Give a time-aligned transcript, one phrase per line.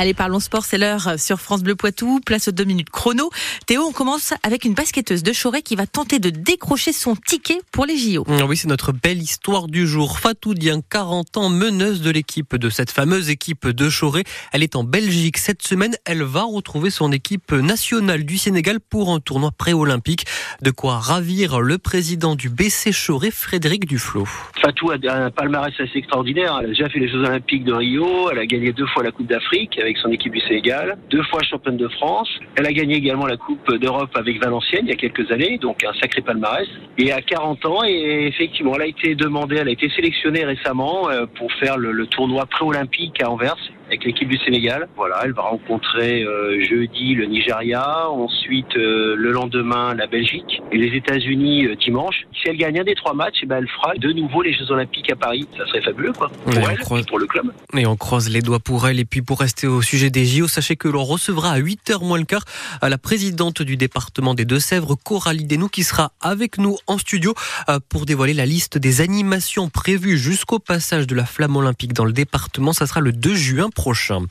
[0.00, 2.20] Allez, parlons sport, c'est l'heure sur France Bleu Poitou.
[2.24, 3.30] Place aux deux minutes chrono.
[3.66, 7.58] Théo, on commence avec une basketteuse de Choré qui va tenter de décrocher son ticket
[7.72, 8.24] pour les JO.
[8.28, 10.20] Ah oui, c'est notre belle histoire du jour.
[10.20, 14.22] Fatou Dieng, 40 ans, meneuse de l'équipe de cette fameuse équipe de Choré.
[14.52, 15.96] Elle est en Belgique cette semaine.
[16.04, 20.26] Elle va retrouver son équipe nationale du Sénégal pour un tournoi pré-olympique.
[20.62, 24.26] De quoi ravir le président du BC Choré, Frédéric Duflo.
[24.62, 26.56] Fatou a un palmarès assez extraordinaire.
[26.60, 28.30] Elle a déjà fait les Jeux Olympiques de Rio.
[28.30, 30.98] Elle a gagné deux fois la Coupe d'Afrique avec son équipe du Sénégal.
[31.10, 32.28] Deux fois championne de France.
[32.56, 35.58] Elle a gagné également la Coupe d'Europe avec Valenciennes il y a quelques années.
[35.58, 36.68] Donc un sacré palmarès.
[36.98, 41.08] Et à 40 ans, et effectivement, elle a été demandée, elle a été sélectionnée récemment
[41.08, 43.56] euh, pour faire le, le tournoi pré-olympique à Anvers
[43.88, 44.88] avec l'équipe du Sénégal.
[44.96, 50.76] Voilà, elle va rencontrer euh, jeudi le Nigeria, ensuite euh, le lendemain la Belgique et
[50.78, 52.26] les États-Unis euh, dimanche.
[52.40, 54.70] Si elle gagne un des trois matchs, eh ben, elle fera de nouveau les Jeux
[54.70, 55.46] Olympiques à Paris.
[55.56, 57.46] Ça serait fabuleux, quoi, pour elle croise- pour le club.
[57.76, 59.00] Et on croise les doigts pour elle.
[59.00, 62.18] Et puis pour rester au sujet des JO, sachez que l'on recevra à 8h moins
[62.18, 62.44] le quart
[62.80, 67.34] à la présidente du département des Deux-Sèvres, Coralie Desnoux, qui sera avec nous en studio
[67.68, 72.04] euh, pour dévoiler la liste des animations prévues jusqu'au passage de la flamme olympique dans
[72.04, 72.72] le département.
[72.72, 74.24] Ça sera le 2 juin prochain.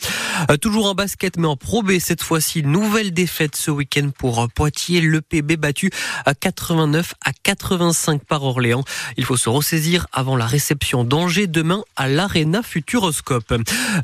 [0.52, 2.64] Euh, Toujours en basket, mais en Pro B cette fois-ci.
[2.64, 5.00] Nouvelle défaite ce week-end pour euh, Poitiers.
[5.00, 5.90] Le PB battu
[6.26, 8.84] à 89 à 85 par Orléans.
[9.16, 13.54] Il faut se ressaisir avant la réception d'Angers demain à l'Arena Futuroscope.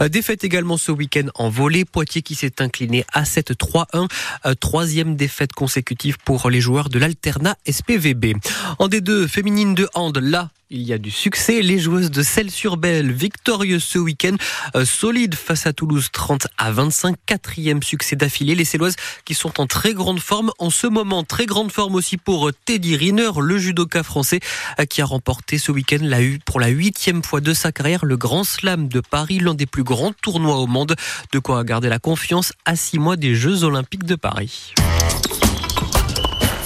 [0.02, 1.84] Euh, Défaite également ce week-end en volée.
[1.84, 4.08] Poitiers qui s'est incliné à 7-3-1.
[4.46, 8.38] Euh, Troisième défaite consécutive pour les joueurs de l'Alternat SPVB.
[8.80, 11.62] En D2 féminine de hand, là, il y a du succès.
[11.62, 14.36] Les joueuses de Celles-sur-Belle, victorieuses ce week-end,
[14.76, 17.16] euh, solides face à Toulouse 30 à 25.
[17.26, 18.56] Quatrième succès d'affilée.
[18.56, 21.24] Les Céloises qui sont en très grande forme en ce moment.
[21.24, 24.40] Très grande forme aussi pour euh, Teddy Riner, le judoka français,
[24.80, 28.04] euh, qui a remporté ce week-end la U pour la huitième fois de sa carrière
[28.04, 30.96] le Grand Slam de Paris, l'un des plus grands tournois au monde.
[31.32, 34.74] De quoi garder la confiance à six mois des Jeux Olympiques de Paris.